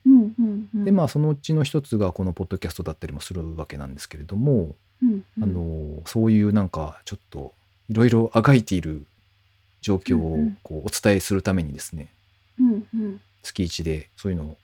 [0.05, 0.09] う。
[0.09, 0.85] うんうんうん。
[0.85, 7.53] で、まあ、そのうちの一つがこのポッドキャストだったりもするわけなんですけれども、うんうん、あの、そういうなんか、ちょっと、
[7.89, 9.05] いろいろあがいている
[9.81, 12.09] 状況をこうお伝えするためにですね、
[12.59, 13.21] うんうん。
[13.43, 14.57] 月1でそういうのを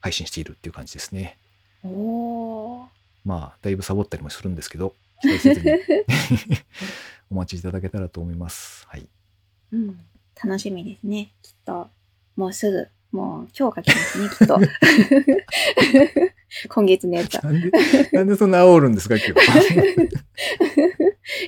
[0.00, 1.38] 配信しているっていう感じですね。
[1.82, 2.86] おー。
[3.24, 5.72] まあ、だいぶサボったりもするんですけど、期待せずに
[7.30, 8.86] お待ちいただけたらと思います。
[8.86, 9.08] はい。
[9.72, 9.98] うん。
[10.42, 11.32] 楽しみですね。
[11.42, 11.90] きっと、
[12.36, 14.58] もうすぐ、もう今日かけますね、きっと。
[16.68, 17.42] 今月のやつは。
[17.44, 17.70] なんで、
[18.12, 19.32] なんでそんな煽るんですか、今日。
[19.34, 19.36] い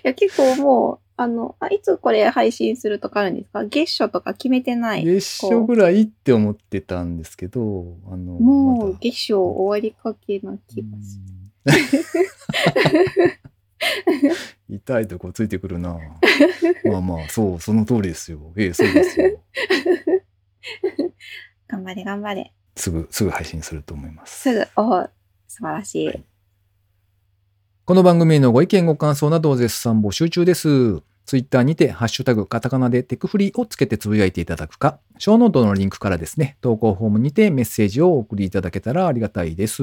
[0.02, 3.64] や、結構もう、あの、あ、いつこれ配信するとかあるんですか？
[3.64, 5.04] 月初とか決めてない。
[5.04, 11.24] 月初ぐらいって思ってたんですけど、あの、もう月初終わりかけな気がする。
[11.32, 11.38] うん
[14.70, 15.98] 痛いとこついてくるな。
[16.84, 18.52] まあまあ、そう、その通りですよ。
[18.56, 19.42] ええ、そうですよ。
[21.68, 22.52] 頑張れ頑張れ。
[22.76, 24.40] すぐ、すぐ配信すると思います。
[24.40, 25.08] すぐ、お
[25.46, 26.06] 素晴らしい。
[26.06, 26.24] はい
[27.88, 31.00] この番組へのご意見ご感想などを絶賛募集中です。
[31.24, 39.82] ツイッターにて、ハッシュタグ、カタカナでテクフリーをつけてつぶやいていただくか、ショーノートのリンクからですね、投稿フォームにてメッセージをお送りいただけたらありがたいです。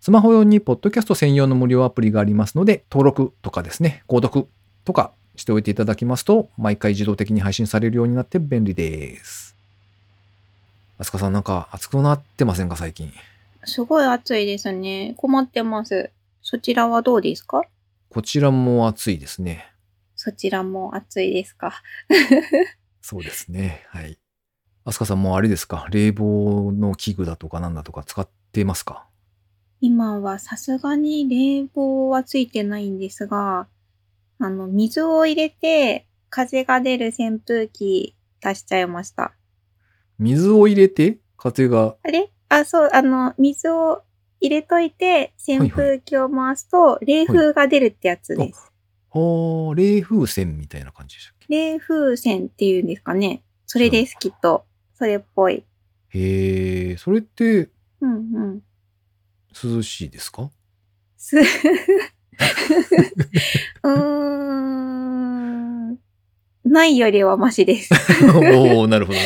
[0.00, 4.48] スマホ用にポッドキャスト専用の無料アプリがありますので、登録とかですね、購読
[4.84, 9.55] とかしておいていただきますと、毎回自動的に配信されるようになって便利です。
[10.98, 13.12] あすかさんなんか熱くなってませんか最近？
[13.64, 15.14] すごい暑いですね。
[15.18, 16.10] 困ってます。
[16.40, 17.62] そちらはどうですか？
[18.08, 19.66] こちらも暑いですね。
[20.14, 21.82] そちらも暑いですか？
[23.02, 23.84] そうですね。
[23.88, 24.18] はい。
[24.84, 25.86] あすかさんもうあれですか？
[25.90, 29.06] 冷房の器具だとかなんだとか使ってますか？
[29.82, 33.66] 今はさすがに冷房はついてないんですが、
[34.38, 39.34] あの、水を入れて風が出る扇風機足しちゃいました。
[40.18, 42.30] 水を入れて風が、あれ？
[42.48, 44.02] あ、そう、あの、水を
[44.40, 48.72] 入れといて扇風機を回すと冷風が出るってやつです。
[49.10, 53.42] はあ、冷風扇みたいな感じでしたっ冷風扇っていうんですかね。
[53.66, 54.64] それです、きっと。
[54.94, 55.64] それっぽい。
[56.10, 58.62] けへえ、それってうんうん。
[59.62, 60.50] 涼しいですか？
[61.16, 63.90] す、うー
[65.22, 65.25] ん。
[66.76, 67.94] ないよりはマシです。
[68.22, 69.18] おおなるほど。
[69.18, 69.24] そ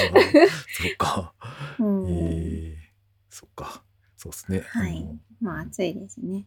[0.92, 1.34] うか。
[1.80, 2.76] うえ、
[3.28, 3.82] そっか。
[4.16, 4.62] そうですね。
[4.68, 5.04] はい
[5.40, 6.46] まあ暑いですね。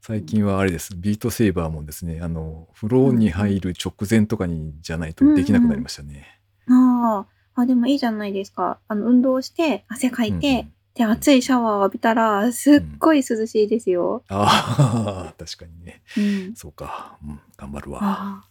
[0.00, 0.94] 最近はあれです。
[0.96, 6.40] ビートセーバーもですね、あの、風呂に入る直前とかにじゃないとできなくなりましたね。
[6.68, 7.26] あ
[7.56, 8.78] あ、あ、でもいいじゃないですか。
[8.86, 14.24] あの、運動して、汗かいて、うんうんで、熱いシャワーを浴びたら、すっごい涼しいですよ。
[14.28, 16.02] ああ、確かにね。
[16.16, 16.54] うん。
[16.56, 17.16] そうか。
[17.24, 18.47] うん、頑張るわ。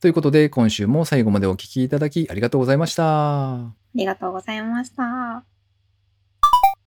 [0.00, 3.54] ということで、今週も最後までお聞きいただきありがとうございました。
[3.54, 5.59] ありがとうございました。